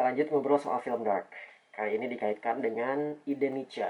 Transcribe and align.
kita 0.00 0.16
lanjut 0.16 0.32
ngobrol 0.32 0.56
soal 0.56 0.80
film 0.80 1.04
Dark. 1.04 1.28
Kali 1.76 2.00
ini 2.00 2.08
dikaitkan 2.08 2.64
dengan 2.64 3.20
ide 3.28 3.52
Nietzsche, 3.52 3.84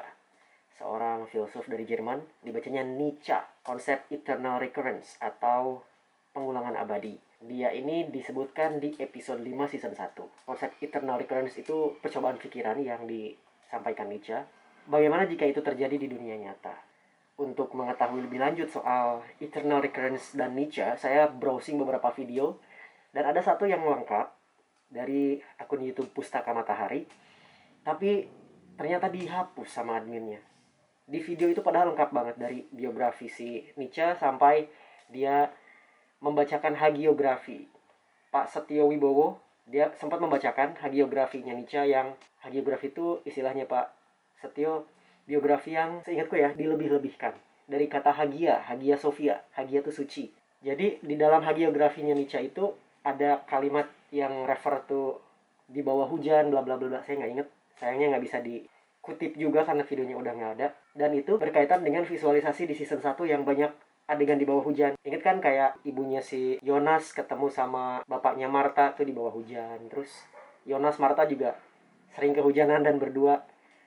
seorang 0.74 1.30
filsuf 1.30 1.70
dari 1.70 1.86
Jerman, 1.86 2.18
dibacanya 2.42 2.82
Nietzsche, 2.82 3.38
konsep 3.62 4.10
eternal 4.10 4.58
recurrence 4.58 5.14
atau 5.22 5.86
pengulangan 6.34 6.74
abadi. 6.82 7.14
Dia 7.46 7.70
ini 7.70 8.10
disebutkan 8.10 8.82
di 8.82 8.98
episode 8.98 9.38
5 9.38 9.70
season 9.70 9.94
1. 9.94 10.50
Konsep 10.50 10.74
eternal 10.82 11.14
recurrence 11.14 11.54
itu 11.62 11.94
percobaan 12.02 12.42
pikiran 12.42 12.82
yang 12.82 13.06
disampaikan 13.06 14.10
Nietzsche. 14.10 14.34
Bagaimana 14.90 15.30
jika 15.30 15.46
itu 15.46 15.62
terjadi 15.62 15.94
di 15.94 16.10
dunia 16.10 16.34
nyata? 16.42 16.74
Untuk 17.38 17.70
mengetahui 17.70 18.26
lebih 18.26 18.42
lanjut 18.42 18.66
soal 18.66 19.22
eternal 19.38 19.78
recurrence 19.78 20.34
dan 20.34 20.58
Nietzsche, 20.58 20.90
saya 20.98 21.30
browsing 21.30 21.78
beberapa 21.78 22.10
video 22.10 22.58
dan 23.14 23.30
ada 23.30 23.38
satu 23.38 23.62
yang 23.70 23.86
lengkap 23.86 24.39
dari 24.90 25.38
akun 25.56 25.86
YouTube 25.86 26.10
Pustaka 26.10 26.50
Matahari, 26.50 27.06
tapi 27.86 28.26
ternyata 28.74 29.06
dihapus 29.06 29.70
sama 29.70 29.96
adminnya. 29.96 30.42
Di 31.06 31.18
video 31.22 31.50
itu 31.50 31.62
padahal 31.62 31.94
lengkap 31.94 32.10
banget 32.10 32.36
dari 32.38 32.58
biografi 32.70 33.26
si 33.26 33.66
Nietzsche 33.74 34.14
sampai 34.18 34.66
dia 35.10 35.50
membacakan 36.22 36.78
hagiografi. 36.78 37.66
Pak 38.30 38.46
Setio 38.46 38.86
Wibowo, 38.86 39.42
dia 39.66 39.90
sempat 39.98 40.22
membacakan 40.22 40.78
hagiografinya 40.78 41.50
Nietzsche 41.50 41.82
yang 41.90 42.14
hagiografi 42.46 42.94
itu 42.94 43.18
istilahnya 43.26 43.66
Pak 43.66 43.90
Setio 44.38 44.86
biografi 45.26 45.74
yang 45.74 45.98
seingatku 46.06 46.38
ya 46.38 46.54
dilebih-lebihkan. 46.54 47.34
Dari 47.70 47.86
kata 47.86 48.14
hagia, 48.14 48.62
hagia 48.66 48.98
Sofia, 48.98 49.42
hagia 49.54 49.82
itu 49.82 49.90
suci. 49.94 50.24
Jadi 50.62 51.02
di 51.02 51.14
dalam 51.18 51.42
hagiografinya 51.42 52.14
Nietzsche 52.14 52.38
itu 52.50 52.70
ada 53.02 53.42
kalimat 53.50 53.86
yang 54.10 54.46
refer 54.46 54.82
to 54.86 55.18
di 55.70 55.86
bawah 55.86 56.10
hujan 56.10 56.50
bla 56.50 56.66
bla 56.66 56.74
bla 56.74 56.98
saya 57.06 57.22
nggak 57.22 57.30
inget 57.30 57.48
sayangnya 57.78 58.06
nggak 58.12 58.24
bisa 58.26 58.38
dikutip 58.44 59.38
juga 59.40 59.64
karena 59.64 59.86
videonya 59.86 60.16
udah 60.20 60.32
nggak 60.36 60.52
ada. 60.60 60.68
Dan 60.92 61.16
itu 61.16 61.40
berkaitan 61.40 61.80
dengan 61.80 62.04
visualisasi 62.04 62.68
di 62.68 62.74
season 62.76 63.00
1 63.00 63.16
yang 63.24 63.48
banyak 63.48 63.72
adegan 64.04 64.36
di 64.36 64.44
bawah 64.44 64.66
hujan. 64.66 65.00
Inget 65.00 65.22
kan 65.24 65.40
kayak 65.40 65.80
ibunya 65.86 66.20
si 66.20 66.60
Yonas 66.60 67.16
ketemu 67.16 67.48
sama 67.48 68.04
bapaknya 68.04 68.50
Marta 68.50 68.92
tuh 68.92 69.08
di 69.08 69.16
bawah 69.16 69.32
hujan. 69.32 69.88
Terus 69.88 70.12
Yonas 70.68 71.00
Marta 71.00 71.24
juga 71.24 71.56
sering 72.12 72.36
kehujanan 72.36 72.84
dan 72.84 73.00
berdua 73.00 73.46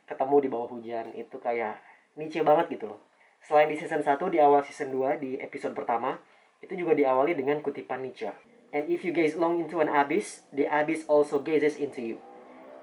ketemu 0.10 0.36
di 0.42 0.50
bawah 0.50 0.70
hujan. 0.74 1.14
Itu 1.14 1.38
kayak 1.38 1.78
Nietzsche 2.18 2.42
banget 2.42 2.74
gitu 2.74 2.90
loh. 2.96 3.00
Selain 3.44 3.68
di 3.68 3.76
season 3.76 4.02
1 4.02 4.18
di 4.32 4.40
awal 4.40 4.64
season 4.64 4.90
2 4.90 5.20
di 5.20 5.36
episode 5.38 5.76
pertama 5.76 6.16
itu 6.64 6.80
juga 6.80 6.96
diawali 6.96 7.36
dengan 7.36 7.60
kutipan 7.60 8.00
Nietzsche 8.00 8.53
And 8.74 8.90
if 8.90 9.06
you 9.06 9.14
gaze 9.14 9.38
long 9.38 9.62
into 9.62 9.86
an 9.86 9.88
abyss, 9.88 10.50
the 10.50 10.66
abyss 10.66 11.06
also 11.06 11.38
gazes 11.46 11.78
into 11.78 12.02
you. 12.02 12.18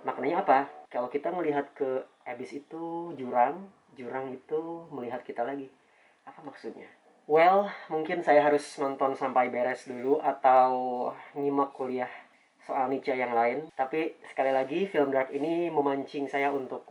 Maknanya 0.07 0.47
apa? 0.47 0.59
Kalau 0.87 1.11
kita 1.11 1.35
melihat 1.35 1.67
ke 1.75 2.07
abyss 2.23 2.55
itu 2.55 3.11
jurang, 3.19 3.67
jurang 3.99 4.31
itu 4.31 4.87
melihat 4.95 5.27
kita 5.27 5.43
lagi. 5.43 5.67
Apa 6.23 6.47
maksudnya? 6.47 6.87
Well, 7.27 7.67
mungkin 7.91 8.23
saya 8.23 8.47
harus 8.47 8.63
nonton 8.79 9.19
sampai 9.19 9.51
beres 9.51 9.87
dulu 9.87 10.23
atau 10.23 10.71
nyimak 11.35 11.75
kuliah 11.75 12.11
soal 12.63 12.87
Nietzsche 12.87 13.19
yang 13.19 13.35
lain. 13.35 13.71
Tapi 13.75 14.15
sekali 14.31 14.55
lagi 14.55 14.87
film 14.87 15.11
Dark 15.11 15.35
ini 15.35 15.75
memancing 15.75 16.31
saya 16.31 16.55
untuk 16.55 16.87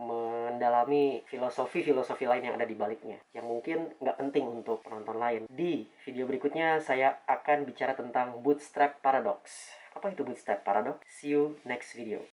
mendalami 0.60 1.24
filosofi-filosofi 1.32 2.28
lain 2.28 2.52
yang 2.52 2.60
ada 2.60 2.68
di 2.68 2.76
baliknya. 2.76 3.16
Yang 3.32 3.46
mungkin 3.48 3.78
nggak 4.04 4.20
penting 4.20 4.46
untuk 4.60 4.84
penonton 4.84 5.16
lain. 5.16 5.48
Di 5.48 5.88
video 6.04 6.28
berikutnya 6.28 6.84
saya 6.84 7.24
akan 7.24 7.64
bicara 7.64 7.96
tentang 7.96 8.44
bootstrap 8.44 9.00
paradox. 9.00 9.72
Apa 9.96 10.12
itu 10.12 10.28
bootstrap 10.28 10.68
paradox? 10.68 11.00
See 11.08 11.32
you 11.32 11.56
next 11.64 11.96
video. 11.96 12.28